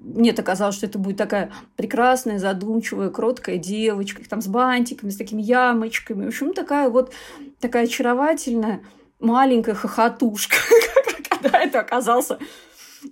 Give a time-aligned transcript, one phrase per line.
[0.00, 5.42] мне казалось, что это будет такая прекрасная, задумчивая, кроткая девочка, там с бантиками, с такими
[5.42, 6.24] ямочками.
[6.24, 7.12] В общем, такая вот
[7.60, 8.82] такая очаровательная
[9.20, 10.56] маленькая хохотушка,
[11.28, 12.38] когда это оказался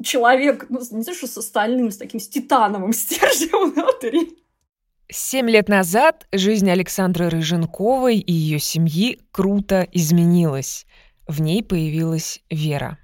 [0.02, 4.38] человек, ну, не то, что с остальным, с таким с титановым стержнем внутри.
[5.10, 10.86] Семь лет назад жизнь Александры Рыженковой и ее семьи круто изменилась.
[11.26, 12.98] В ней появилась Вера.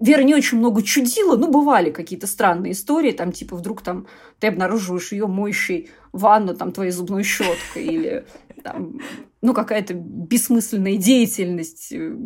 [0.00, 4.06] Вера не очень много чудила, ну, бывали какие-то странные истории, там, типа, вдруг там
[4.38, 8.24] ты обнаруживаешь ее моющей ванну, там, твоей зубной щеткой, или
[8.62, 9.00] там,
[9.42, 12.16] ну, какая-то бессмысленная деятельность, э,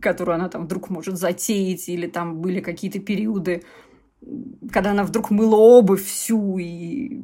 [0.00, 3.62] которую она там вдруг может затеять, или там были какие-то периоды,
[4.72, 7.22] когда она вдруг мыла обувь всю, и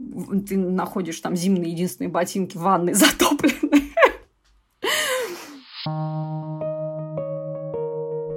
[0.49, 3.83] ты находишь там зимние единственные ботинки в ванной затопленные.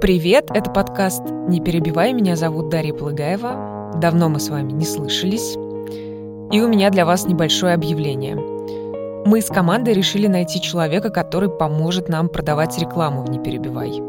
[0.00, 3.92] Привет, это подкаст «Не перебивай, меня зовут Дарья Плагаева.
[4.00, 5.56] Давно мы с вами не слышались.
[6.50, 8.34] И у меня для вас небольшое объявление.
[9.26, 14.00] Мы с командой решили найти человека, который поможет нам продавать рекламу в «Не перебивай».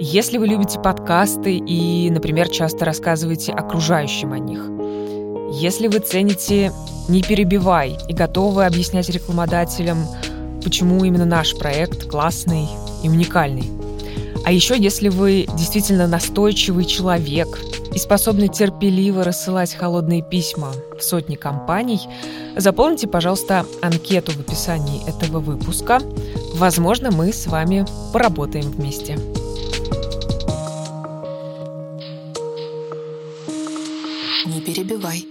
[0.00, 4.68] Если вы любите подкасты и, например, часто рассказываете окружающим о них,
[5.52, 6.72] если вы цените
[7.08, 9.98] «Не перебивай» и готовы объяснять рекламодателям,
[10.64, 12.66] почему именно наш проект классный
[13.04, 13.70] и уникальный,
[14.44, 17.58] а еще, если вы действительно настойчивый человек
[17.94, 22.00] и способны терпеливо рассылать холодные письма в сотни компаний,
[22.56, 26.00] заполните, пожалуйста, анкету в описании этого выпуска.
[26.54, 29.16] Возможно, мы с вами поработаем вместе.
[34.46, 35.26] Не перебивай.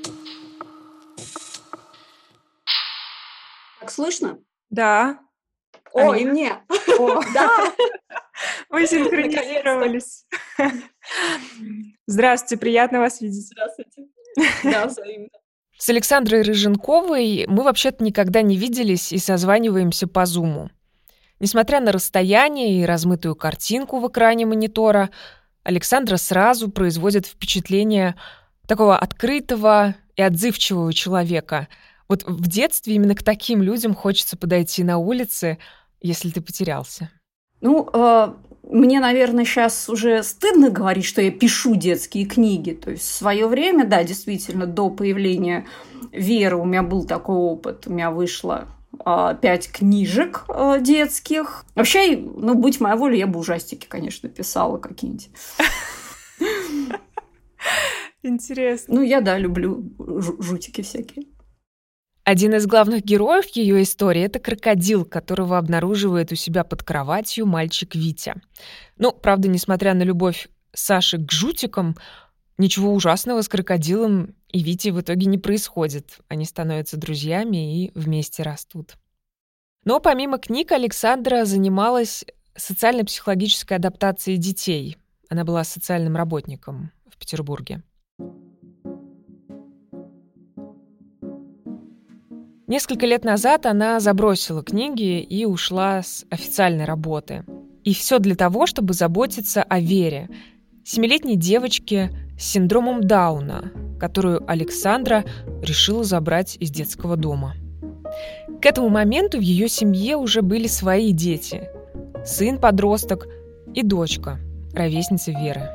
[3.80, 4.38] Так слышно?
[4.70, 5.20] Да.
[5.98, 6.54] О, и мне.
[7.00, 7.50] О, да.
[8.70, 10.26] Вы синхронизировались.
[12.06, 13.48] Здравствуйте, приятно вас видеть.
[13.48, 14.08] Здравствуйте.
[14.64, 15.30] Да, взаимно.
[15.78, 20.70] С Александрой Рыженковой мы вообще-то никогда не виделись и созваниваемся по Зуму.
[21.40, 25.12] Несмотря на расстояние и размытую картинку в экране монитора,
[25.64, 28.16] Александра сразу производит впечатление
[28.68, 31.68] такого открытого и отзывчивого человека.
[32.08, 35.60] Вот в детстве именно к таким людям хочется подойти на улице,
[36.02, 37.10] если ты потерялся.
[37.62, 38.34] Ну, э,
[38.70, 42.72] мне, наверное, сейчас уже стыдно говорить, что я пишу детские книги.
[42.72, 45.66] То есть в свое время, да, действительно, до появления
[46.12, 47.88] Веры у меня был такой опыт.
[47.88, 48.68] У меня вышло
[49.06, 51.66] э, пять книжек э, детских.
[51.76, 55.30] Вообще, ну, будь моя воля, я бы ужастики, конечно, писала какие-нибудь.
[58.24, 58.96] Интересно.
[58.96, 61.28] Ну, я, да, люблю жутики всякие.
[62.28, 67.96] Один из главных героев ее истории— это крокодил, которого обнаруживает у себя под кроватью мальчик
[67.96, 68.36] Витя.
[68.98, 71.96] Ну, правда, несмотря на любовь Саши к жутикам,
[72.58, 76.18] ничего ужасного с крокодилом и Витей в итоге не происходит.
[76.28, 78.98] Они становятся друзьями и вместе растут.
[79.86, 82.26] Но помимо книг Александра занималась
[82.58, 84.98] социально-психологической адаптацией детей.
[85.30, 87.84] Она была социальным работником в Петербурге.
[92.68, 97.46] Несколько лет назад она забросила книги и ушла с официальной работы.
[97.86, 100.28] И все для того, чтобы заботиться о Вере,
[100.84, 105.24] семилетней девочке с синдромом Дауна, которую Александра
[105.62, 107.56] решила забрать из детского дома.
[108.62, 111.70] К этому моменту в ее семье уже были свои дети.
[112.26, 113.30] Сын-подросток
[113.74, 114.40] и дочка,
[114.74, 115.70] ровесница Веры.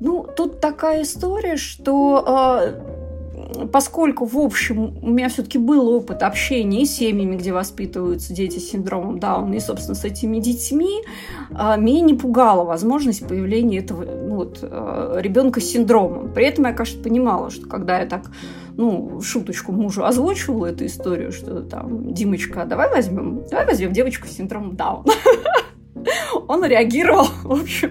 [0.00, 2.95] Ну, тут такая история, что э,
[3.72, 8.70] поскольку, в общем, у меня все-таки был опыт общения с семьями, где воспитываются дети с
[8.70, 11.02] синдромом Дауна, и, собственно, с этими детьми,
[11.52, 16.32] а, меня не пугала возможность появления этого ну, вот, а, ребенка с синдромом.
[16.32, 18.30] При этом я, конечно, понимала, что когда я так
[18.76, 24.32] ну, шуточку мужу озвучивала эту историю, что там, Димочка, давай возьмем, давай возьмем девочку с
[24.32, 25.12] синдромом Дауна.
[26.48, 27.90] Он реагировал, в общем,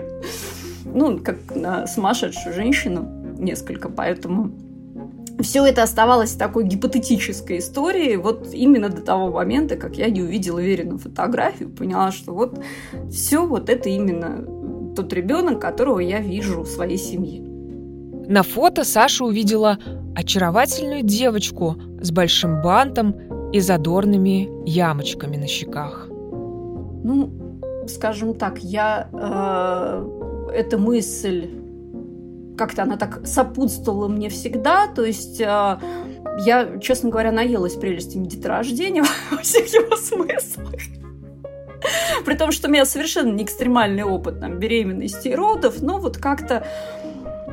[0.85, 4.51] ну, как на сумасшедшую женщину несколько, поэтому
[5.41, 10.59] все это оставалось такой гипотетической историей вот именно до того момента, как я не увидела
[10.59, 12.59] Верину фотографию, поняла, что вот
[13.11, 14.45] все вот это именно
[14.95, 17.41] тот ребенок, которого я вижу в своей семье.
[18.27, 19.77] На фото Саша увидела
[20.15, 23.15] очаровательную девочку с большим бантом
[23.51, 26.07] и задорными ямочками на щеках.
[26.09, 27.29] Ну,
[27.87, 31.49] скажем так, я э, эта мысль
[32.57, 39.03] как-то она так сопутствовала мне всегда, то есть э, я, честно говоря, наелась прелестями деторождения
[39.31, 40.81] во всех его смыслах.
[42.25, 46.17] При том, что у меня совершенно не экстремальный опыт там, беременности и родов, но вот
[46.17, 46.65] как-то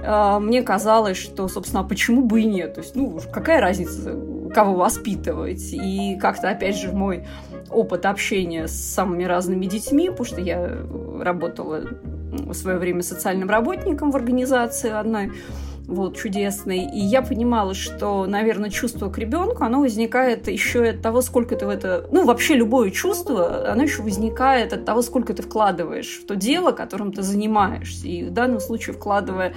[0.05, 2.75] а, мне казалось, что, собственно, а почему бы и нет?
[2.75, 4.17] То есть, ну, какая разница,
[4.55, 5.73] кого воспитывать?
[5.73, 7.27] И как-то, опять же, мой
[7.71, 10.79] опыт общения с самыми разными детьми, потому что я
[11.21, 11.83] работала
[12.33, 15.33] в свое время социальным работником в организации одной,
[15.87, 16.85] вот, чудесный.
[16.85, 21.67] И я понимала, что, наверное, чувство к ребенку, оно возникает еще от того, сколько ты
[21.67, 22.09] в это...
[22.11, 26.73] Ну, вообще любое чувство, оно еще возникает от того, сколько ты вкладываешь в то дело,
[26.73, 28.07] которым ты занимаешься.
[28.07, 29.55] И в данном случае вкладывая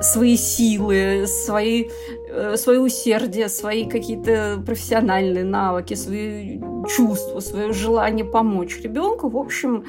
[0.00, 1.88] свои силы, свои,
[2.30, 9.84] э, свое усердие, свои какие-то профессиональные навыки, свои чувства, свое желание помочь ребенку, в общем,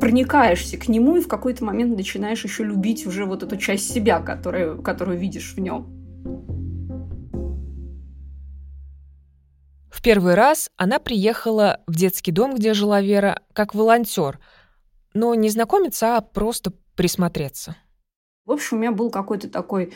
[0.00, 4.20] проникаешься к нему и в какой-то момент начинаешь еще любить уже вот эту часть себя,
[4.20, 5.94] которую, которую видишь в нем.
[9.90, 14.38] В первый раз она приехала в детский дом, где жила Вера, как волонтер,
[15.14, 17.76] но не знакомиться, а просто присмотреться.
[18.44, 19.92] В общем, у меня был какой-то такой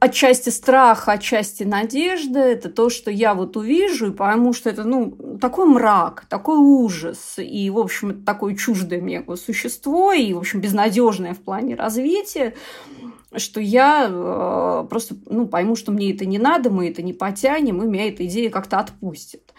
[0.00, 2.40] отчасти страх, отчасти надежда.
[2.40, 7.34] Это то, что я вот увижу и пойму, что это, ну, такой мрак, такой ужас.
[7.38, 12.54] И, в общем, это такое чуждое мне существо и, в общем, безнадежное в плане развития
[13.36, 17.82] что я э, просто ну, пойму, что мне это не надо, мы это не потянем,
[17.82, 19.52] и меня эта идея как-то отпустит.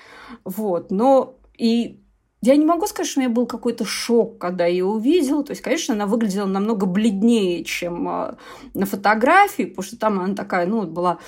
[0.44, 0.90] Вот.
[0.90, 2.00] Но и
[2.42, 5.44] я не могу сказать, что у меня был какой-то шок, когда я ее увидела.
[5.44, 8.36] То есть, конечно, она выглядела намного бледнее, чем э,
[8.74, 11.20] на фотографии, потому что там она такая, ну, была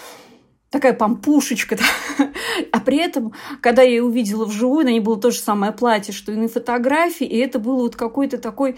[0.69, 1.77] такая помпушечка.
[2.71, 6.13] А при этом, когда я ее увидела вживую, на ней было то же самое платье,
[6.13, 8.77] что и на фотографии, и это был вот какой-то такой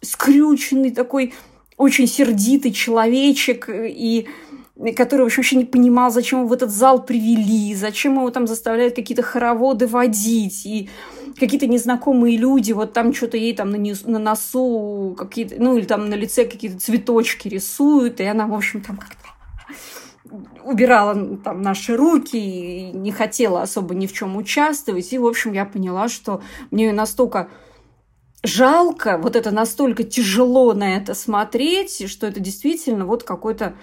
[0.00, 1.34] скрюченный, такой
[1.76, 4.28] очень сердитый человечек, и
[4.96, 9.22] который вообще не понимал, зачем его в этот зал привели, зачем его там заставляют какие-то
[9.22, 10.88] хороводы водить, и
[11.38, 15.84] какие-то незнакомые люди, вот там что-то ей там на, нес, на носу какие-то, ну, или
[15.84, 19.24] там на лице какие-то цветочки рисуют, и она, в общем, там как-то
[20.64, 25.12] убирала там наши руки и не хотела особо ни в чем участвовать.
[25.12, 27.48] И, в общем, я поняла, что мне настолько
[28.42, 33.74] жалко, вот это настолько тяжело на это смотреть, что это действительно вот какой-то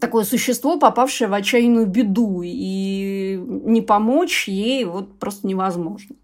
[0.00, 6.16] такое существо, попавшее в отчаянную беду, и не помочь ей вот просто невозможно.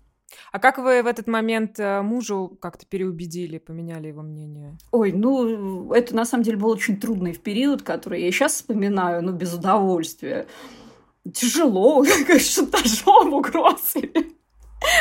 [0.50, 4.76] А как вы в этот момент э, мужу как-то переубедили, поменяли его мнение?
[4.90, 9.32] Ой, ну, это на самом деле был очень трудный период, который я сейчас вспоминаю, но
[9.32, 10.46] без удовольствия.
[11.32, 14.32] Тяжело, как шантажом, угрозами,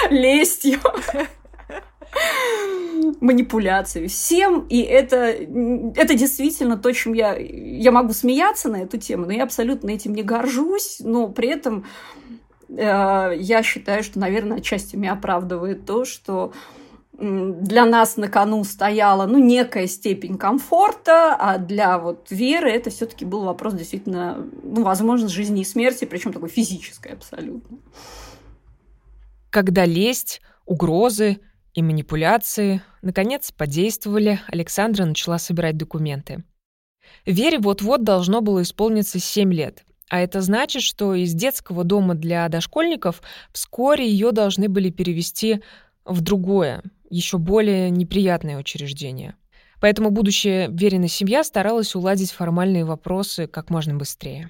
[0.09, 0.79] лестью
[3.21, 9.25] манипуляцию всем, и это, это действительно то, чем я, я могу смеяться на эту тему,
[9.25, 11.85] но я абсолютно этим не горжусь, но при этом
[12.77, 16.53] Э, я считаю, что, наверное, отчасти меня оправдывает то, что
[17.13, 23.25] для нас на кону стояла ну, некая степень комфорта, а для вот Веры это все-таки
[23.25, 27.77] был вопрос действительно, ну, возможно, жизни и смерти, причем такой физической абсолютно.
[29.51, 31.41] Когда лесть, угрозы
[31.73, 36.44] и манипуляции наконец подействовали, Александра начала собирать документы.
[37.25, 42.47] Вере вот-вот должно было исполниться 7 лет, а это значит, что из детского дома для
[42.50, 43.21] дошкольников
[43.51, 45.62] вскоре ее должны были перевести
[46.06, 49.35] в другое, еще более неприятное учреждение.
[49.79, 54.50] Поэтому будущая Верина семья старалась уладить формальные вопросы как можно быстрее.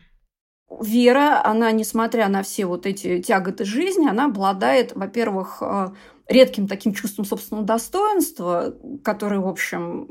[0.79, 5.89] Вера, она, несмотря на все вот эти тяготы жизни, она обладает, во-первых, э,
[6.27, 10.07] редким таким чувством собственного достоинства, которое, в общем,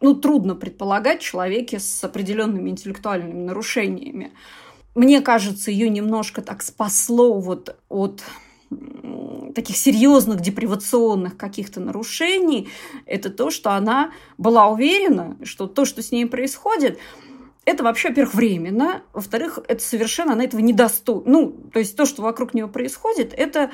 [0.00, 4.32] ну, трудно предполагать человеке с определенными интеллектуальными нарушениями.
[4.94, 8.22] Мне кажется, ее немножко так спасло вот от
[9.54, 12.68] таких серьезных депривационных каких-то нарушений,
[13.06, 16.98] это то, что она была уверена, что то, что с ней происходит,
[17.66, 21.22] это вообще, во-первых, временно, во-вторых, это совершенно она этого недостойна.
[21.26, 23.70] Ну, то есть то, что вокруг нее происходит, это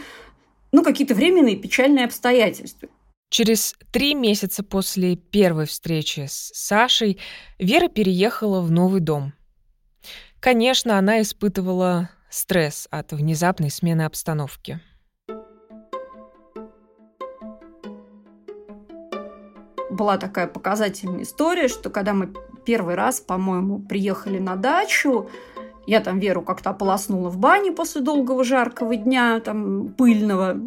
[0.73, 2.89] ну, какие-то временные печальные обстоятельства.
[3.31, 7.19] Через три месяца после первой встречи с Сашей
[7.61, 9.33] Вера переехала в новый дом–
[10.43, 14.81] Конечно, она испытывала стресс от внезапной смены обстановки.
[19.89, 22.35] Была такая показательная история, что когда мы
[22.65, 25.29] первый раз, по-моему, приехали на дачу,
[25.87, 30.59] я там Веру как-то ополоснула в бане после долгого жаркого дня, там, пыльного.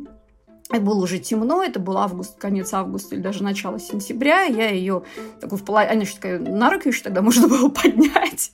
[0.74, 4.44] И было уже темно, это был август, конец августа или даже начало сентября.
[4.44, 5.04] Я ее
[5.40, 8.52] такой в половине, она еще такая, на руки еще тогда можно было поднять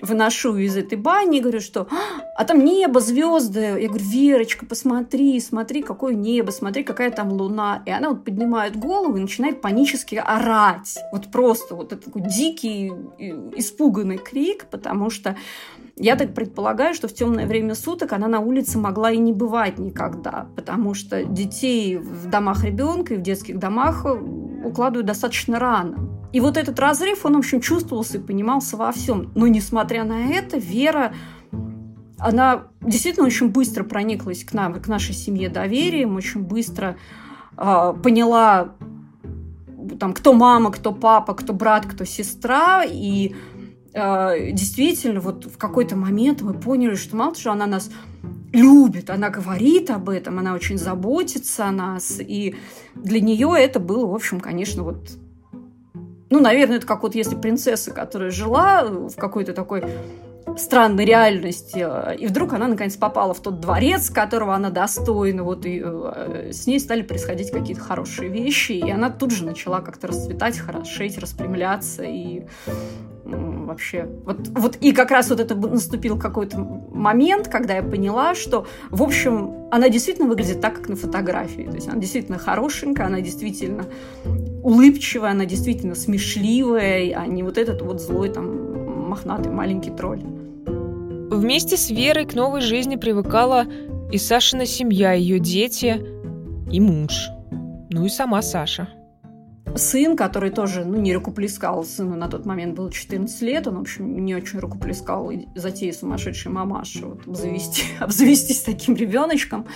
[0.00, 1.88] выношу из этой бани говорю, что
[2.36, 3.60] а там небо, звезды.
[3.60, 7.82] Я говорю, Верочка, посмотри, смотри, какое небо, смотри, какая там луна.
[7.86, 10.98] И она вот поднимает голову и начинает панически орать.
[11.12, 12.88] Вот просто вот это такой дикий,
[13.56, 15.36] испуганный крик, потому что
[16.00, 19.78] я так предполагаю, что в темное время суток она на улице могла и не бывать
[19.78, 24.06] никогда, потому что детей в домах ребенка и в детских домах
[24.64, 25.98] укладывают достаточно рано.
[26.32, 29.30] И вот этот разрыв, он, в общем, чувствовался и понимался во всем.
[29.34, 31.12] Но, несмотря на это, Вера,
[32.18, 36.96] она действительно очень быстро прониклась к нам, к нашей семье доверием, очень быстро
[37.58, 38.72] э, поняла,
[39.98, 43.34] там, кто мама, кто папа, кто брат, кто сестра, и э,
[43.92, 47.90] действительно, вот в какой-то момент мы поняли, что мало того, что она нас
[48.52, 52.56] любит, она говорит об этом, она очень заботится о нас, и
[52.94, 55.10] для нее это было, в общем, конечно, вот
[56.30, 59.82] ну, наверное, это как вот если принцесса, которая жила в какой-то такой
[60.58, 61.86] странной реальности,
[62.18, 66.66] и вдруг она наконец попала в тот дворец, которого она достойна, вот и э, с
[66.66, 72.02] ней стали происходить какие-то хорошие вещи, и она тут же начала как-то расцветать, хорошеть, распрямляться,
[72.02, 72.44] и
[73.70, 74.08] вообще.
[74.24, 79.02] Вот, вот и как раз вот это наступил какой-то момент, когда я поняла, что, в
[79.02, 81.62] общем, она действительно выглядит так, как на фотографии.
[81.62, 83.86] То есть она действительно хорошенькая, она действительно
[84.62, 90.22] улыбчивая, она действительно смешливая, а не вот этот вот злой там мохнатый маленький тролль.
[91.30, 93.64] Вместе с Верой к новой жизни привыкала
[94.10, 96.04] и Сашина семья, ее дети,
[96.70, 97.30] и муж.
[97.90, 98.88] Ну и сама Саша
[99.76, 103.80] сын, который тоже ну, не рукоплескал, сыну на тот момент было 14 лет, он, в
[103.80, 109.66] общем, не очень рукоплескал затеи сумасшедшей мамаши, вот, обзавести, обзавестись таким ребеночком.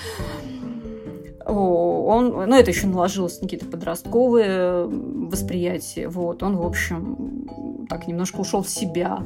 [1.46, 6.08] Он, ну, это еще наложилось на какие-то подростковые восприятия.
[6.08, 7.46] Вот, он, в общем,
[7.94, 9.22] так немножко ушел в себя.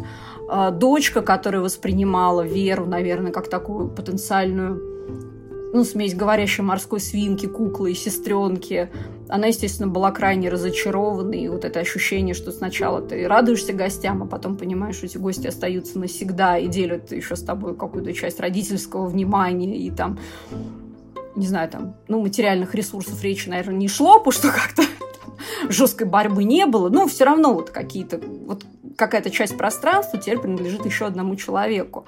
[0.51, 4.83] А дочка, которая воспринимала Веру, наверное, как такую потенциальную
[5.73, 8.91] ну, смесь говорящей морской свинки, куклы и сестренки.
[9.29, 14.27] Она, естественно, была крайне разочарована, и вот это ощущение, что сначала ты радуешься гостям, а
[14.27, 19.07] потом понимаешь, что эти гости остаются навсегда и делят еще с тобой какую-то часть родительского
[19.07, 20.19] внимания, и там,
[21.37, 24.83] не знаю, там, ну, материальных ресурсов речи, наверное, не шло, потому что как-то
[25.69, 28.65] жесткой борьбы не было, но все равно вот какие-то, вот
[28.97, 32.05] какая-то часть пространства теперь принадлежит еще одному человеку.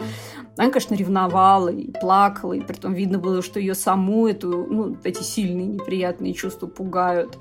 [0.57, 4.97] Она, конечно, ревновала и плакала, и при том видно было, что ее саму эту, ну,
[5.05, 7.39] эти сильные неприятные чувства пугают.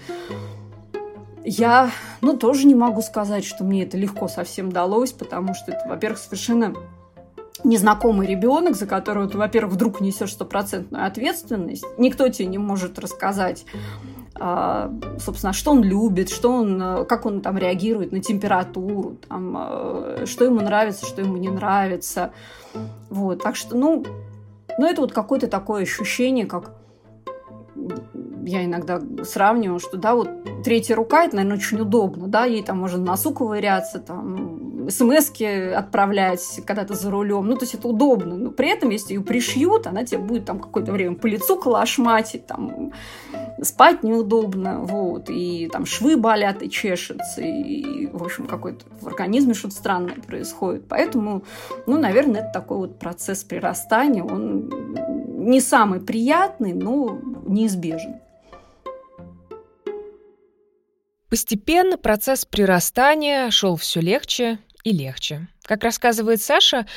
[1.44, 1.90] Я,
[2.22, 6.20] ну, тоже не могу сказать, что мне это легко совсем далось, потому что это, во-первых,
[6.20, 6.76] совершенно
[7.64, 11.86] незнакомый ребенок, за которого ты, во-первых, вдруг несешь стопроцентную ответственность.
[11.98, 13.66] Никто тебе не может рассказать,
[15.20, 20.26] собственно, что он любит, что он, э, как он там реагирует на температуру, там, э,
[20.26, 22.32] что ему нравится, что ему не нравится.
[23.10, 24.06] Вот, так что, ну,
[24.78, 26.72] ну это вот какое-то такое ощущение, как
[28.50, 30.30] я иногда сравниваю, что, да, вот
[30.64, 35.32] третья рука, это, наверное, очень удобно, да, ей там можно на носу ковыряться, там, смс
[35.76, 39.22] отправлять, когда ты за рулем, ну, то есть это удобно, но при этом, если ее
[39.22, 42.92] пришьют, она тебе будет там какое-то время по лицу калашматить, там,
[43.62, 49.54] спать неудобно, вот, и там швы болят и чешется, и, в общем, какой-то в организме
[49.54, 50.88] что-то странное происходит.
[50.88, 51.44] Поэтому,
[51.86, 54.70] ну, наверное, это такой вот процесс прирастания, он
[55.40, 58.16] не самый приятный, но неизбежен.
[61.30, 65.48] Постепенно процесс прирастания шел все легче и легче.
[65.64, 66.88] Как рассказывает Саша,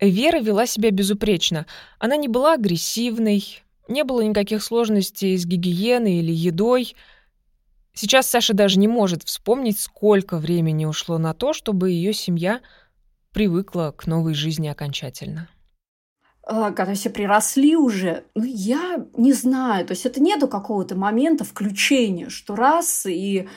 [0.00, 1.66] Вера вела себя безупречно.
[1.98, 6.94] Она не была агрессивной, не было никаких сложностей с гигиеной или едой.
[7.94, 12.60] Сейчас Саша даже не может вспомнить, сколько времени ушло на то, чтобы ее семья
[13.32, 15.48] привыкла к новой жизни окончательно.
[16.44, 21.44] А, когда все приросли уже, ну, я не знаю, то есть это нету какого-то момента
[21.44, 23.48] включения, что раз и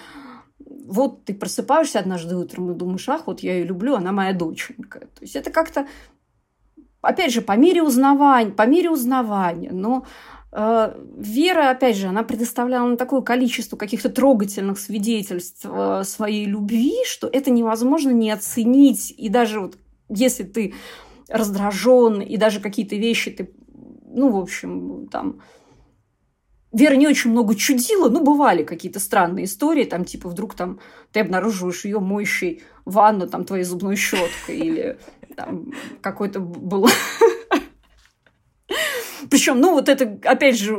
[0.85, 4.99] вот ты просыпаешься однажды утром и думаешь, ах, вот я ее люблю, она моя доченька.
[4.99, 5.87] То есть это как-то
[7.01, 10.05] опять же, по мере узнавания, по мере узнавания, но
[10.51, 16.93] э, Вера, опять же, она предоставляла на такое количество каких-то трогательных свидетельств э, своей любви,
[17.05, 19.13] что это невозможно не оценить.
[19.17, 19.77] И даже вот
[20.09, 20.73] если ты
[21.27, 23.51] раздражен, и даже какие-то вещи ты,
[24.05, 25.41] ну, в общем, там,
[26.71, 30.79] Вера не очень много чудила, ну, бывали какие-то странные истории, там, типа, вдруг там
[31.11, 34.97] ты обнаруживаешь ее моющей ванну, там, твоей зубной щеткой, или
[35.35, 36.87] там какой-то был...
[39.29, 40.77] Причем, ну, вот это, опять же,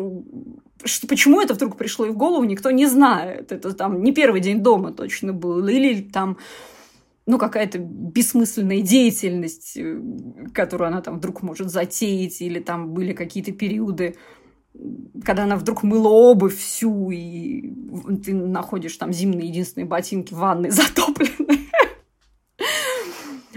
[0.85, 3.53] что, почему это вдруг пришло и в голову, никто не знает.
[3.53, 5.67] Это там не первый день дома точно был.
[5.69, 6.39] Или там
[7.25, 10.01] ну, какая-то бессмысленная деятельность, э,
[10.53, 14.17] которую она там вдруг может затеять, или там были какие-то периоды,
[15.25, 17.73] когда она вдруг мыла обувь всю, и
[18.25, 21.59] ты находишь там зимние единственные ботинки в ванной затопленные.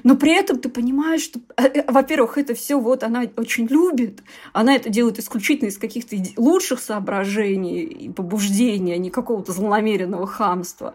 [0.04, 4.22] Но при этом ты понимаешь, что, э, э, во-первых, это все вот она очень любит,
[4.54, 10.94] она это делает исключительно из каких-то лучших соображений и побуждений, а не какого-то злонамеренного хамства.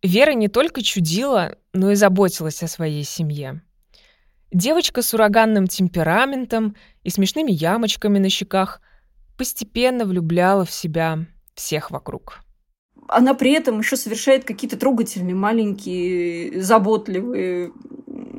[0.00, 3.62] Вера не только чудила, но и заботилась о своей семье.
[4.52, 8.80] Девочка с ураганным темпераментом и смешными ямочками на щеках
[9.36, 12.44] постепенно влюбляла в себя всех вокруг
[13.08, 17.72] она при этом еще совершает какие-то трогательные, маленькие, заботливые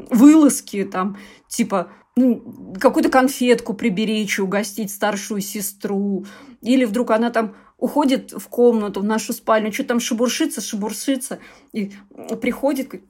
[0.10, 6.26] вылазки, там, типа, ну, какую-то конфетку приберечь, угостить старшую сестру.
[6.62, 11.40] Или вдруг она там уходит в комнату, в нашу спальню, что там шебуршится, шебуршится,
[11.74, 11.92] и
[12.42, 13.02] приходит,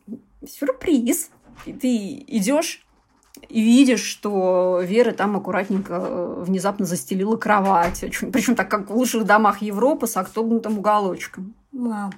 [0.47, 1.29] сюрприз.
[1.65, 1.95] И ты
[2.27, 2.84] идешь
[3.49, 8.03] и видишь, что Вера там аккуратненько э, внезапно застелила кровать.
[8.31, 11.53] Причем так, как в лучших домах Европы с отогнутым уголочком.
[11.71, 12.11] Мам.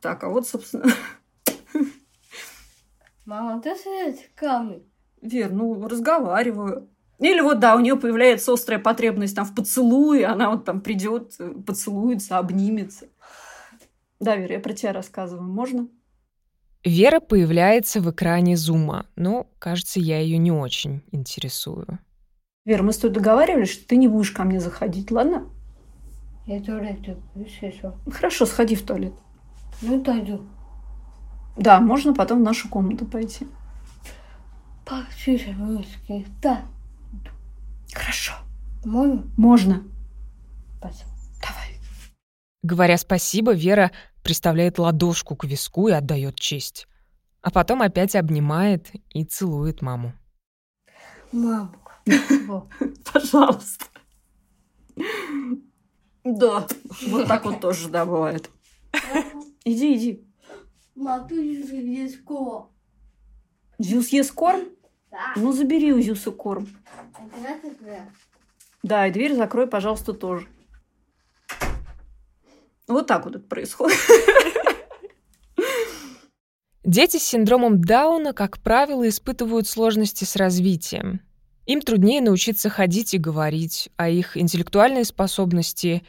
[0.00, 0.84] Так, а вот, собственно...
[3.26, 3.74] Мама, ты
[4.34, 4.82] камни?
[5.20, 6.88] Вер, ну, разговариваю.
[7.18, 11.34] Или вот, да, у нее появляется острая потребность там в поцелуе, она вот там придет,
[11.38, 13.06] э, поцелуется, обнимется.
[14.20, 15.46] Да, Вера, я про тебя рассказываю.
[15.46, 15.88] Можно?
[16.84, 21.98] Вера появляется в экране зума, но, кажется, я ее не очень интересую.
[22.66, 25.48] Вера, мы с тобой договаривались, что ты не будешь ко мне заходить, ладно?
[26.46, 26.98] Я туалет
[27.34, 27.94] еще.
[28.10, 29.14] Хорошо, сходи в туалет.
[29.80, 30.46] Ну, пойду.
[31.56, 33.46] Да, можно потом в нашу комнату пойти.
[34.84, 36.26] Потише, русский.
[36.42, 36.62] Да.
[37.94, 38.34] Хорошо.
[38.84, 39.24] Можно?
[39.38, 39.82] Можно.
[40.78, 41.10] Спасибо.
[41.40, 41.78] Давай.
[42.62, 43.90] Говоря спасибо, Вера
[44.24, 46.88] приставляет ладошку к виску и отдает честь.
[47.42, 50.14] А потом опять обнимает и целует маму.
[51.30, 51.92] Мамка.
[53.12, 53.84] Пожалуйста.
[56.24, 56.66] Да,
[57.06, 58.50] вот так вот тоже, да, бывает.
[59.64, 60.24] Иди, иди.
[60.94, 62.68] Мам, ты корм.
[63.78, 64.64] Зюс ест корм?
[65.10, 65.32] Да.
[65.36, 66.68] Ну, забери у Зюса корм.
[68.82, 70.46] Да, и дверь закрой, пожалуйста, тоже.
[72.86, 73.98] Вот так вот это происходит.
[76.84, 81.22] Дети с синдромом Дауна, как правило, испытывают сложности с развитием.
[81.66, 86.04] Им труднее научиться ходить и говорить, а их интеллектуальные способности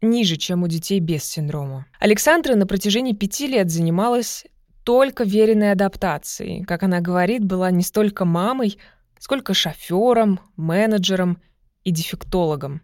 [0.00, 1.86] ниже, чем у детей без синдрома.
[2.00, 4.46] Александра на протяжении пяти лет занималась
[4.84, 6.64] только веренной адаптацией.
[6.64, 8.78] Как она говорит, была не столько мамой,
[9.18, 11.42] сколько шофером, менеджером
[11.84, 12.80] и дефектологом.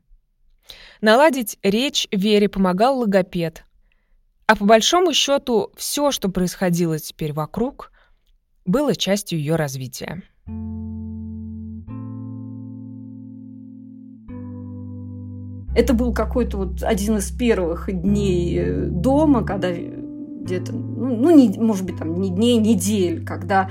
[1.01, 3.65] Наладить речь Вере помогал логопед.
[4.47, 7.93] А по большому счету, все, что происходило теперь вокруг,
[8.65, 10.23] было частью ее развития.
[15.75, 21.59] Это был какой-то вот один из первых дней э, дома, когда где-то, ну, ну не,
[21.59, 23.71] может быть, там не дней, недель, когда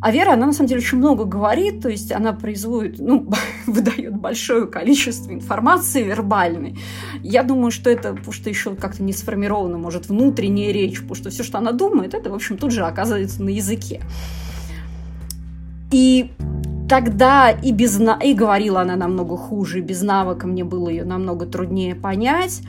[0.00, 3.28] а Вера, она на самом деле очень много говорит, то есть она производит, ну,
[3.66, 6.78] выдает большое количество информации вербальной.
[7.22, 11.30] Я думаю, что это, потому что еще как-то не сформирована, может, внутренняя речь, потому что
[11.30, 14.02] все, что она думает, это, в общем, тут же оказывается на языке.
[15.90, 16.30] И
[16.88, 21.96] тогда и без и говорила она намного хуже, без навыка мне было ее намного труднее
[21.96, 22.62] понять.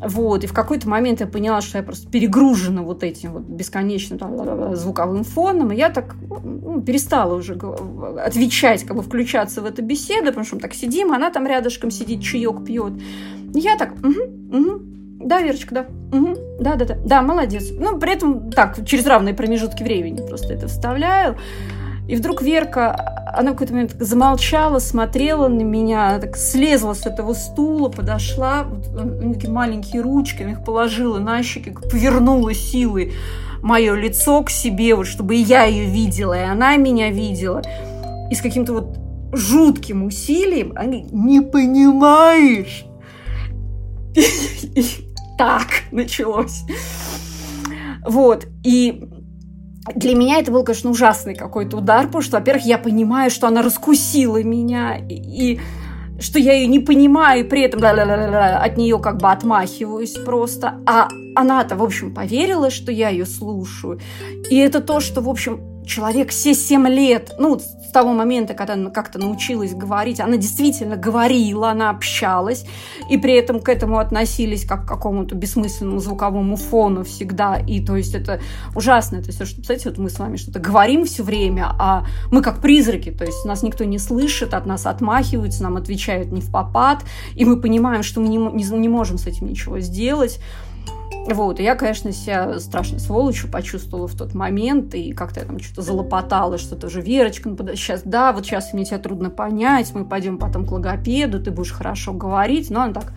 [0.00, 4.18] Вот, и в какой-то момент я поняла, что я просто перегружена вот этим вот бесконечным
[4.18, 7.54] там, звуковым фоном, и я так ну, перестала уже
[8.24, 11.90] отвечать, как бы включаться в эту беседу, потому что мы так сидим, она там рядышком
[11.90, 12.94] сидит, чаек пьет.
[13.52, 14.80] Я так, угу, угу,
[15.20, 15.86] да, Верочка, да,
[16.16, 17.68] угу, да, да, да, да, молодец.
[17.70, 21.36] Ну, при этом так, через равные промежутки времени просто это вставляю.
[22.10, 27.34] И вдруг Верка, она в какой-то момент замолчала, смотрела на меня, так слезла с этого
[27.34, 28.66] стула, подошла,
[29.32, 33.12] такие маленькие ручки, их положила на щеки, повернула силой
[33.62, 37.62] мое лицо к себе, вот, чтобы и я ее видела, и она меня видела.
[38.28, 38.98] И с каким-то вот
[39.32, 42.86] жутким усилием, они не понимаешь.
[45.38, 46.64] Так началось.
[48.04, 48.46] Вот.
[48.62, 49.08] И
[49.94, 53.62] для меня это был, конечно, ужасный какой-то удар, потому что, во-первых, я понимаю, что она
[53.62, 55.60] раскусила меня, и, и
[56.20, 60.80] что я ее не понимаю, и при этом от нее как бы отмахиваюсь просто.
[60.86, 63.98] А она-то, в общем, поверила, что я ее слушаю.
[64.50, 68.74] И это то, что, в общем, человек все семь лет, ну, с того момента, когда
[68.74, 72.64] она как-то научилась говорить, она действительно говорила, она общалась,
[73.10, 77.56] и при этом к этому относились как к какому-то бессмысленному звуковому фону всегда.
[77.58, 78.40] И то есть это
[78.76, 79.20] ужасно.
[79.20, 82.62] То есть, что, представляете, вот мы с вами что-то говорим все время, а мы как
[82.62, 87.04] призраки, то есть нас никто не слышит, от нас отмахиваются, нам отвечают не в попад,
[87.34, 90.38] и мы понимаем, что мы не, не, не можем с этим ничего сделать.
[91.28, 95.58] Вот, и я, конечно, себя страшной сволочью почувствовала в тот момент, и как-то я там
[95.58, 100.04] что-то залопотала, что тоже Верочка, ну, сейчас, да, вот сейчас мне тебя трудно понять, мы
[100.06, 103.12] пойдем потом к логопеду, ты будешь хорошо говорить, но она так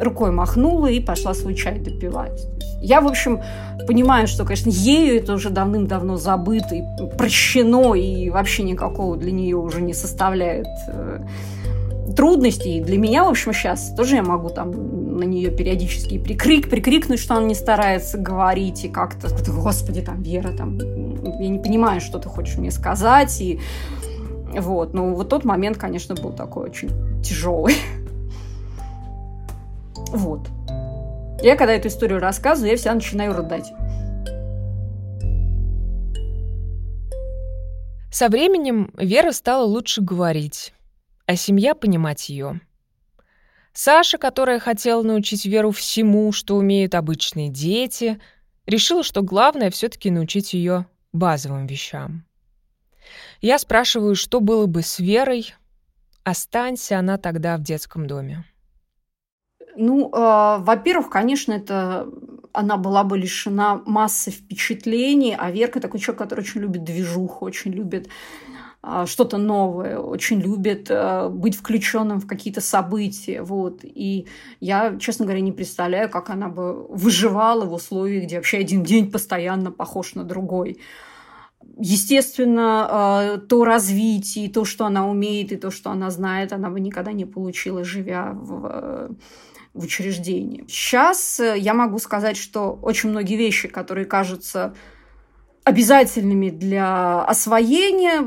[0.00, 2.46] рукой махнула и пошла свой чай допивать.
[2.80, 3.42] Я, в общем,
[3.86, 6.82] понимаю, что, конечно, ею это уже давным-давно забыто и
[7.18, 11.20] прощено, и вообще никакого для нее уже не составляет э,
[12.16, 12.78] трудностей.
[12.78, 14.72] И для меня, в общем, сейчас тоже я могу там
[15.20, 20.52] на нее периодически прикрик, прикрикнуть, что она не старается говорить, и как-то, господи, там, Вера,
[20.52, 23.60] там, я не понимаю, что ты хочешь мне сказать, и
[24.56, 26.90] вот, ну, вот тот момент, конечно, был такой очень
[27.22, 27.74] тяжелый.
[30.12, 30.48] Вот.
[31.40, 33.72] Я, когда эту историю рассказываю, я вся начинаю рыдать.
[38.12, 40.74] Со временем Вера стала лучше говорить
[41.30, 42.60] а семья понимать ее.
[43.72, 48.20] Саша, которая хотела научить Веру всему, что умеют обычные дети,
[48.66, 52.24] решила, что главное все-таки научить ее базовым вещам.
[53.40, 55.54] Я спрашиваю, что было бы с Верой,
[56.24, 58.44] останься она тогда в детском доме.
[59.76, 62.08] Ну, э, во-первых, конечно, это
[62.52, 67.72] она была бы лишена массы впечатлений, а Верка такой человек, который очень любит движуху, очень
[67.72, 68.08] любит
[68.82, 73.42] что-то новое, очень любит а, быть включенным в какие-то события.
[73.42, 73.80] Вот.
[73.82, 74.26] И
[74.60, 79.10] я, честно говоря, не представляю, как она бы выживала в условиях, где вообще один день
[79.10, 80.78] постоянно похож на другой.
[81.78, 86.80] Естественно, а, то развитие, то, что она умеет, и то, что она знает, она бы
[86.80, 89.10] никогда не получила, живя в
[89.72, 90.64] в учреждении.
[90.66, 94.74] Сейчас я могу сказать, что очень многие вещи, которые кажутся
[95.64, 98.20] обязательными для освоения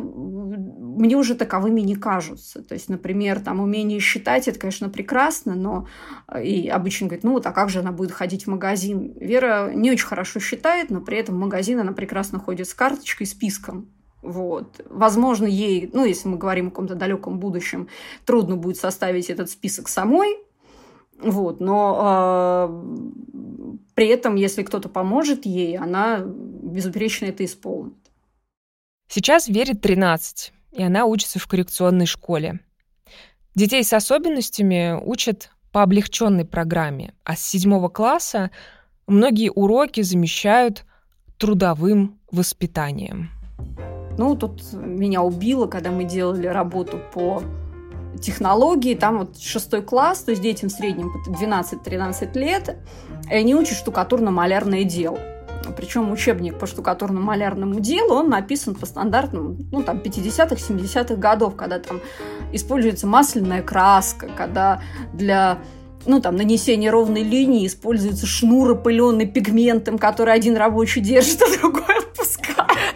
[0.97, 2.61] мне уже таковыми не кажутся.
[2.61, 5.87] То есть, например, там умение считать, это, конечно, прекрасно, но
[6.27, 9.13] э, и обычно говорит, ну вот, а как же она будет ходить в магазин?
[9.19, 13.27] Вера не очень хорошо считает, но при этом в магазин она прекрасно ходит с карточкой,
[13.27, 13.89] списком.
[14.21, 14.85] Вот.
[14.89, 17.89] Возможно, ей, ну, если мы говорим о каком-то далеком будущем,
[18.25, 20.37] трудно будет составить этот список самой,
[21.19, 23.47] вот, но э,
[23.95, 27.93] при этом, если кто-то поможет ей, она безупречно это исполнит.
[29.07, 32.59] Сейчас Вере 13, и она учится в коррекционной школе.
[33.55, 38.51] Детей с особенностями учат по облегченной программе, а с седьмого класса
[39.07, 40.85] многие уроки замещают
[41.37, 43.29] трудовым воспитанием.
[44.17, 47.41] Ну, тут меня убило, когда мы делали работу по
[48.21, 52.77] технологии, там вот шестой класс, то есть детям в среднем 12-13 лет,
[53.29, 55.19] и они учат штукатурно-малярное дело.
[55.71, 61.79] Причем учебник по штукатурно-малярному делу, он написан по стандартным, ну, там, 50-х, 70-х годов, когда
[61.79, 62.01] там
[62.51, 64.81] используется масляная краска, когда
[65.13, 65.59] для
[66.05, 71.97] ну, там, нанесения ровной линии используется шнур, опыленный пигментом, который один рабочий держит, а другой
[71.99, 72.95] отпускает.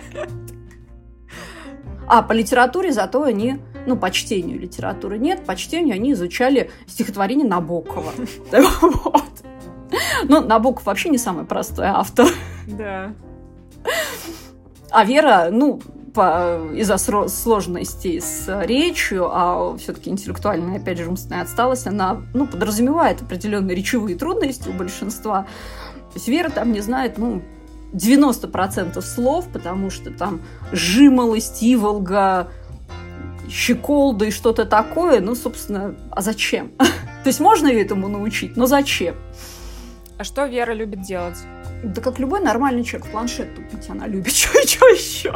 [2.10, 7.48] А по литературе зато они ну, по чтению литературы нет, по чтению они изучали стихотворение
[7.48, 8.12] Набокова.
[8.82, 9.24] Вот.
[10.24, 12.28] Ну, Набоков вообще не самый простой автор.
[12.68, 13.14] Да.
[14.92, 15.82] А Вера, ну,
[16.76, 23.76] из-за сложностей с речью, а все-таки интеллектуальная, опять же, умственная отсталость, она ну, подразумевает определенные
[23.76, 25.44] речевые трудности у большинства.
[25.44, 27.44] То есть Вера там не знает, ну,
[27.94, 32.48] 90% слов, потому что там жимолость, иволга,
[33.50, 36.72] щеколда и что-то такое, ну, собственно, а зачем?
[36.78, 39.16] То есть можно ее этому научить, но зачем?
[40.18, 41.38] А что Вера любит делать?
[41.84, 44.34] Да как любой нормальный человек, планшет тупить она любит.
[44.34, 45.36] Что еще?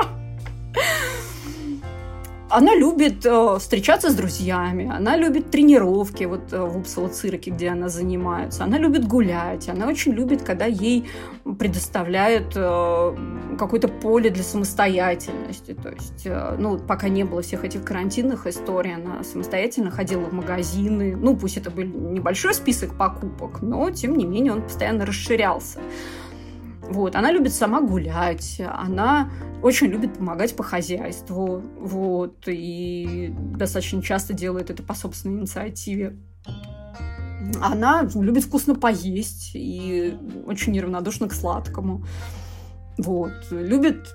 [2.51, 7.87] Она любит э, встречаться с друзьями, она любит тренировки вот э, в Упсало-цирке, где она
[7.87, 11.07] занимается, она любит гулять, она очень любит, когда ей
[11.57, 13.17] предоставляют э,
[13.57, 15.73] какое-то поле для самостоятельности.
[15.81, 16.27] То есть,
[16.59, 21.15] ну, пока не было всех этих карантинных историй, она самостоятельно ходила в магазины.
[21.15, 25.79] Ну, пусть это был небольшой список покупок, но, тем не менее, он постоянно расширялся.
[26.91, 27.15] Вот.
[27.15, 29.31] Она любит сама гулять, она
[29.63, 36.17] очень любит помогать по хозяйству, вот, и достаточно часто делает это по собственной инициативе.
[37.61, 42.05] Она любит вкусно поесть и очень неравнодушна к сладкому.
[42.97, 43.31] Вот.
[43.51, 44.13] Любит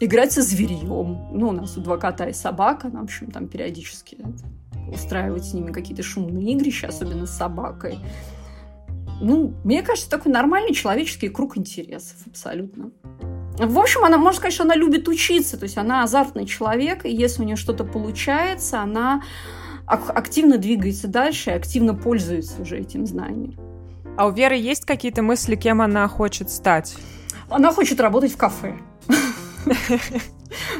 [0.00, 1.28] играть со зверьем.
[1.32, 4.18] Ну, у нас у два кота и собака, она, в общем, там периодически
[4.92, 7.98] устраивать с ними какие-то шумные игрища, особенно с собакой.
[9.20, 12.90] Ну, мне кажется, такой нормальный человеческий круг интересов абсолютно.
[13.58, 17.10] В общем, она, можно сказать, что она любит учиться, то есть она азартный человек, и
[17.10, 19.22] если у нее что-то получается, она
[19.86, 23.58] активно двигается дальше и активно пользуется уже этим знанием.
[24.18, 26.96] А у Веры есть какие-то мысли, кем она хочет стать?
[27.48, 28.76] Она хочет работать в кафе.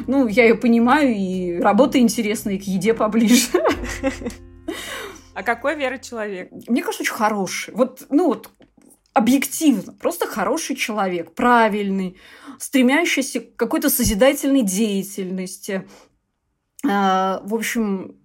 [0.07, 3.49] Ну, я ее понимаю, и работа интересная, и к еде поближе.
[5.37, 6.49] А какой Вера человек?
[6.67, 7.71] Мне кажется, очень хороший.
[7.75, 8.49] Вот, ну вот,
[9.13, 12.17] объективно, просто хороший человек, правильный,
[12.57, 15.87] стремящийся к какой-то созидательной деятельности.
[16.83, 18.19] А, в общем,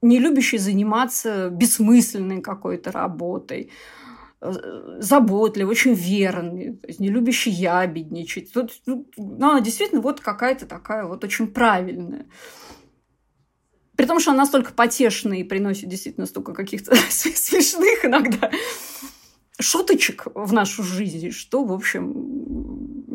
[0.00, 3.72] не любящий заниматься бессмысленной какой-то работой
[4.40, 8.52] заботливый, очень верный, то есть не любящий ябедничать.
[8.52, 12.26] Тут, ну, она действительно вот какая-то такая вот очень правильная.
[13.98, 18.48] При том, что она настолько потешная и приносит действительно столько каких-то смешных иногда
[19.58, 22.12] шуточек в нашу жизнь, что, в общем,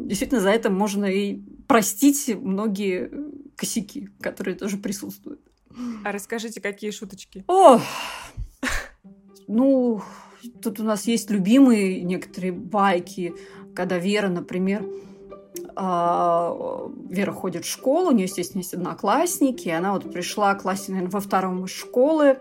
[0.10, 3.10] действительно за это можно и простить многие
[3.56, 5.39] косяки, которые тоже присутствуют.
[6.04, 7.46] А расскажите, какие шуточки?
[7.48, 7.80] О,
[9.48, 10.02] ну,
[10.62, 13.34] тут у нас есть любимые некоторые байки,
[13.74, 14.86] когда Вера, например,
[15.76, 20.92] Вера ходит в школу, у нее, естественно, есть одноклассники, и она вот пришла в классе,
[20.92, 22.39] наверное, во втором из школы,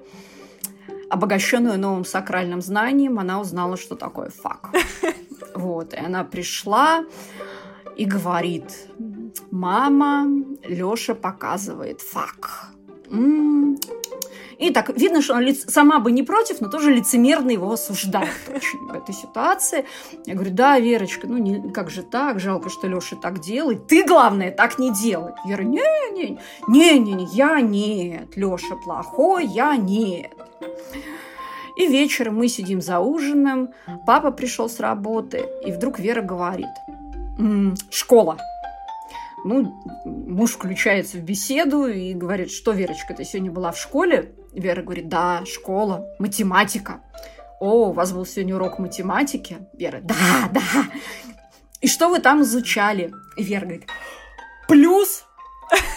[1.11, 4.71] обогащенную новым сакральным знанием, она узнала, что такое фак.
[5.55, 7.05] Вот, и она пришла
[7.95, 8.89] и говорит,
[9.51, 10.27] мама,
[10.65, 12.71] Лёша показывает фак.
[14.63, 18.79] И так видно, что она сама бы не против, но тоже лицемерно его осуждает очень
[18.87, 19.85] в этой ситуации.
[20.25, 23.89] Я говорю, да, Верочка, ну не, как же так, жалко, что Леша так делает.
[23.89, 25.33] Ты, главное, так не делай.
[25.45, 28.37] Вера, не-не, не-не-не, я нет.
[28.37, 30.31] Леша плохой, я нет.
[31.77, 33.71] И вечером мы сидим за ужином,
[34.07, 36.69] папа пришел с работы, и вдруг Вера говорит,
[37.39, 38.39] «М-м, школа.
[39.45, 44.33] Ну, муж включается в беседу и говорит, что, Верочка, ты сегодня была в школе?
[44.53, 47.03] Вера говорит, да, школа, математика.
[47.61, 49.67] О, у вас был сегодня урок математики?
[49.73, 50.61] Вера, да, да.
[51.81, 53.13] И что вы там изучали?
[53.37, 53.89] И Вера говорит,
[54.69, 55.25] плюс,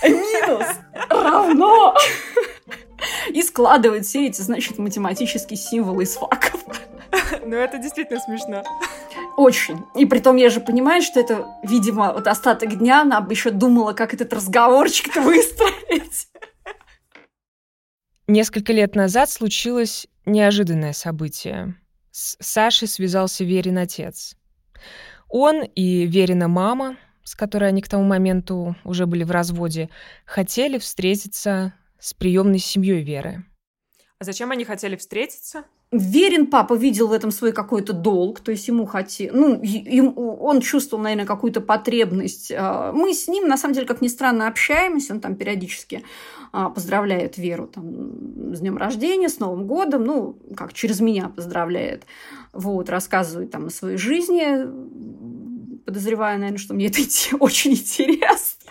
[0.04, 0.68] минус
[1.10, 1.96] равно.
[3.30, 6.63] И складывает все эти, значит, математические символы из факов.
[7.46, 8.63] Ну, это действительно смешно.
[9.38, 9.84] Очень.
[9.96, 13.52] И при том я же понимаю, что это, видимо, вот остаток дня она бы еще
[13.52, 16.28] думала, как этот разговорчик выстроить.
[18.27, 21.75] Несколько лет назад случилось неожиданное событие.
[22.11, 24.35] С Сашей связался Верин отец.
[25.29, 29.89] Он и Верина мама, с которой они к тому моменту уже были в разводе,
[30.25, 33.45] хотели встретиться с приемной семьей Веры.
[34.17, 35.65] А зачем они хотели встретиться?
[35.91, 40.60] Верен папа видел в этом свой какой-то долг, то есть ему хотел, ну, ему, он
[40.60, 42.52] чувствовал, наверное, какую-то потребность.
[42.52, 46.04] А, мы с ним, на самом деле, как ни странно, общаемся, он там периодически
[46.52, 52.06] а, поздравляет Веру там, с днем рождения, с Новым годом, ну, как через меня поздравляет,
[52.52, 54.65] вот, рассказывает там о своей жизни,
[55.86, 57.00] подозревая, наверное, что мне это
[57.39, 58.65] очень интересно.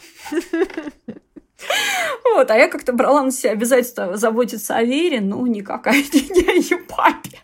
[2.24, 6.52] Вот, а я как-то брала на себя обязательство заботиться о Вере, ну, никакая не о
[6.52, 7.38] ее папе.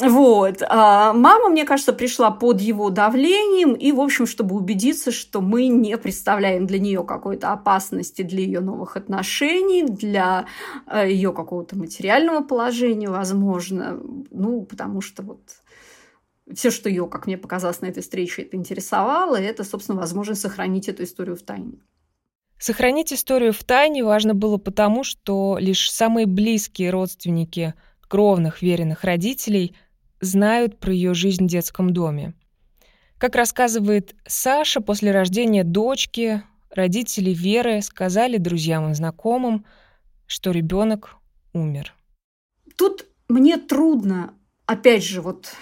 [0.00, 0.62] Вот.
[0.66, 5.66] А мама, мне кажется, пришла под его давлением и, в общем, чтобы убедиться, что мы
[5.66, 10.46] не представляем для нее какой-то опасности для ее новых отношений, для
[10.86, 14.00] э, ее какого-то материального положения, возможно.
[14.30, 15.40] Ну, потому что вот
[16.54, 20.88] все, что ее, как мне показалось на этой встрече, это интересовало, это, собственно, возможность сохранить
[20.88, 21.80] эту историю в тайне.
[22.58, 29.74] Сохранить историю в тайне важно было потому, что лишь самые близкие родственники кровных веренных родителей
[30.20, 32.34] знают про ее жизнь в детском доме.
[33.16, 39.64] Как рассказывает Саша, после рождения дочки родители Веры сказали друзьям и знакомым,
[40.26, 41.16] что ребенок
[41.52, 41.94] умер.
[42.76, 44.34] Тут мне трудно,
[44.66, 45.54] опять же, вот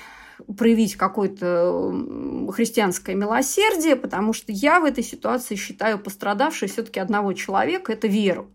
[0.57, 7.93] проявить какое-то христианское милосердие, потому что я в этой ситуации считаю пострадавшей все-таки одного человека–
[7.95, 8.49] это веру.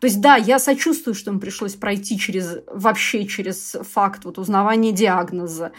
[0.00, 4.92] То есть, да, я сочувствую, что им пришлось пройти через, вообще через факт вот, узнавания
[4.92, 5.72] диагноза,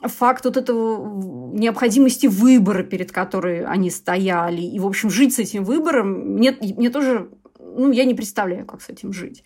[0.00, 4.62] факт вот этого необходимости выбора, перед которой они стояли.
[4.62, 8.80] И, в общем, жить с этим выбором мне, мне тоже, ну, я не представляю, как
[8.80, 9.44] с этим жить.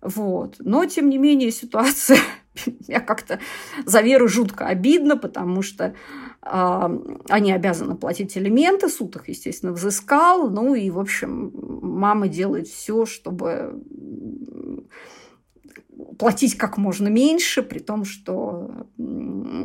[0.00, 0.56] Вот.
[0.58, 2.18] Но, тем не менее, ситуация
[2.88, 3.40] я как-то
[3.84, 5.94] за Веру жутко обидно, потому что
[6.40, 6.90] а,
[7.28, 13.06] они обязаны платить элементы, суд их, естественно, взыскал, ну и, в общем, мама делает все,
[13.06, 13.82] чтобы
[16.18, 18.86] платить как можно меньше, при том, что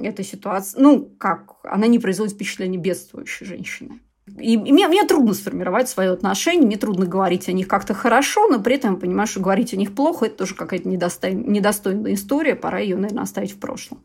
[0.04, 4.00] эта ситуация, ну, как, она не производит впечатление бедствующей женщины.
[4.38, 8.48] И, и мне, мне трудно сформировать свое отношение, мне трудно говорить о них как-то хорошо,
[8.48, 12.56] но при этом я понимаю, что говорить о них плохо– это тоже какая-то недостойная история,
[12.56, 14.02] пора ее, наверное, оставить в прошлом.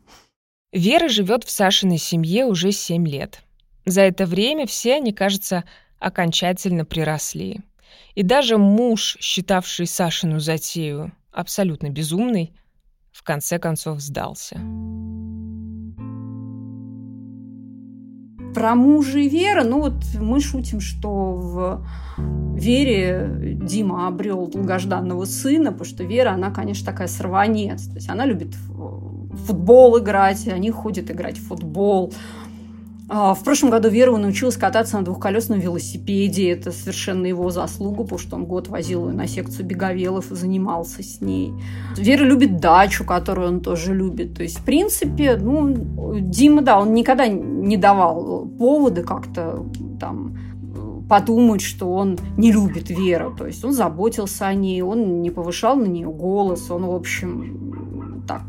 [0.71, 3.41] Вера живет в Сашиной семье уже 7 лет.
[3.85, 5.65] За это время все они, кажется,
[5.99, 7.61] окончательно приросли.
[8.15, 12.53] И даже муж, считавший Сашину затею абсолютно безумной,
[13.11, 14.59] в конце концов сдался.
[18.53, 21.85] Про мужа и Вера, ну вот мы шутим, что в
[22.17, 27.87] Вере Дима обрел долгожданного сына, потому что Вера, она, конечно, такая сорванец.
[27.87, 28.55] То есть она любит
[29.45, 32.13] футбол играть, они ходят играть в футбол.
[33.15, 36.49] А, в прошлом году Вера научилась кататься на двухколесном велосипеде.
[36.49, 41.03] Это совершенно его заслуга, потому что он год возил ее на секцию беговелов и занимался
[41.03, 41.53] с ней.
[41.95, 44.33] Вера любит дачу, которую он тоже любит.
[44.33, 45.75] То есть, в принципе, ну,
[46.21, 49.63] Дима, да, он никогда не давал поводы как-то
[49.99, 50.35] там
[51.07, 53.35] подумать, что он не любит Веру.
[53.37, 58.23] То есть он заботился о ней, он не повышал на нее голос, он, в общем,
[58.27, 58.41] так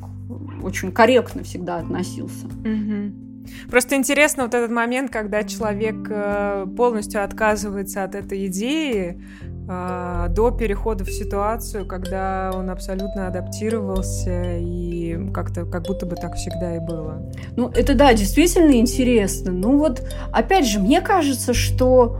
[0.62, 2.46] очень корректно всегда относился.
[2.46, 3.33] Угу.
[3.70, 9.20] Просто интересно вот этот момент, когда человек э, полностью отказывается от этой идеи,
[9.68, 16.34] э, до перехода в ситуацию, когда он абсолютно адаптировался и как-то как будто бы так
[16.34, 17.22] всегда и было.
[17.56, 19.52] Ну, это да, действительно интересно.
[19.52, 22.16] Ну вот, опять же, мне кажется, что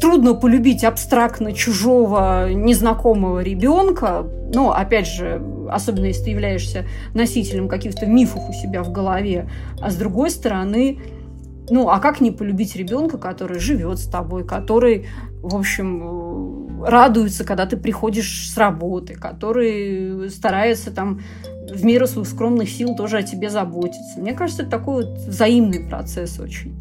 [0.00, 4.26] трудно полюбить абстрактно чужого, незнакомого ребенка.
[4.54, 9.48] Но, опять же, особенно если ты являешься носителем каких-то мифов у себя в голове.
[9.80, 11.00] А с другой стороны,
[11.68, 15.06] ну, а как не полюбить ребенка, который живет с тобой, который,
[15.42, 21.20] в общем, радуется, когда ты приходишь с работы, который старается там
[21.70, 24.20] в меру своих скромных сил тоже о тебе заботиться.
[24.20, 26.74] Мне кажется, это такой вот взаимный процесс очень.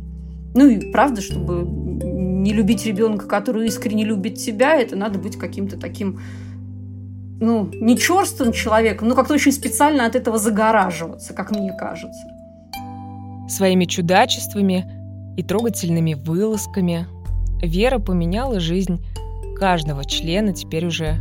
[0.53, 5.79] Ну и правда, чтобы не любить ребенка, который искренне любит тебя, это надо быть каким-то
[5.79, 6.19] таким,
[7.39, 12.27] ну, не черствым человеком, но как-то очень специально от этого загораживаться, как мне кажется.
[13.49, 14.85] Своими чудачествами
[15.37, 17.07] и трогательными вылазками
[17.61, 19.03] Вера поменяла жизнь
[19.57, 21.17] каждого члена теперь уже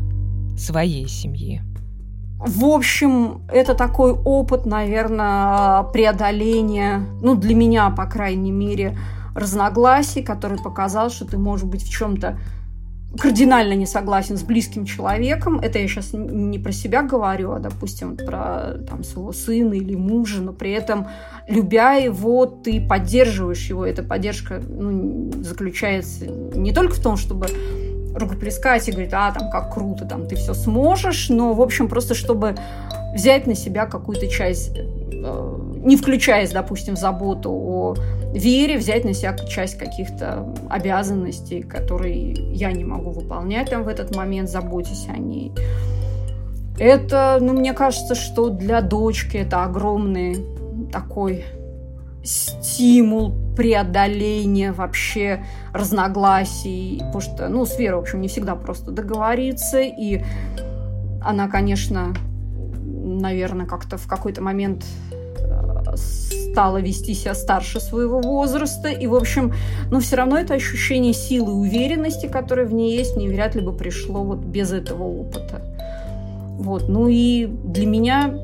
[0.56, 1.62] своей семьи.
[2.38, 8.98] В общем, это такой опыт, наверное, преодоления, ну, для меня, по крайней мере,
[9.34, 12.38] разногласий, который показал, что ты можешь быть в чем-то
[13.18, 15.58] кардинально не согласен с близким человеком.
[15.60, 20.40] Это я сейчас не про себя говорю, а, допустим, про там, своего сына или мужа,
[20.40, 21.08] но при этом,
[21.48, 23.84] любя его, ты поддерживаешь его.
[23.84, 27.48] Эта поддержка ну, заключается не только в том, чтобы
[28.14, 32.14] рукоплескать и говорить, а, там, как круто, там, ты все сможешь, но, в общем, просто
[32.14, 32.56] чтобы
[33.14, 37.94] взять на себя какую-то часть, э, не включаясь, допустим, в заботу о
[38.34, 44.14] вере, взять на себя часть каких-то обязанностей, которые я не могу выполнять там в этот
[44.16, 45.52] момент, заботясь о ней.
[46.78, 50.46] Это, ну, мне кажется, что для дочки это огромный
[50.90, 51.44] такой
[52.24, 59.80] стимул преодоления вообще разногласий, потому что, ну, с Верой, в общем, не всегда просто договориться,
[59.80, 60.22] и
[61.20, 62.14] она, конечно,
[63.18, 68.88] наверное, как-то в какой-то момент э, стала вести себя старше своего возраста.
[68.88, 69.52] И, в общем,
[69.90, 73.60] но все равно это ощущение силы и уверенности, которое в ней есть, мне вряд ли
[73.60, 75.62] бы пришло вот без этого опыта.
[76.58, 76.88] Вот.
[76.88, 78.34] Ну и для меня,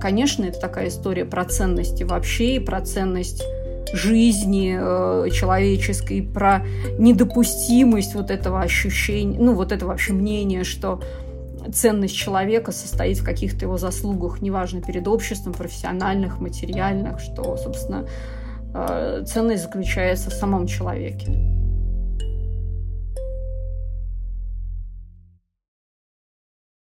[0.00, 3.42] конечно, это такая история про ценности вообще и про ценность
[3.92, 6.64] жизни э, человеческой, про
[6.98, 11.00] недопустимость вот этого ощущения, ну вот это вообще мнение, что
[11.72, 18.06] ценность человека состоит в каких-то его заслугах, неважно, перед обществом, профессиональных, материальных, что, собственно,
[18.74, 21.61] э, ценность заключается в самом человеке.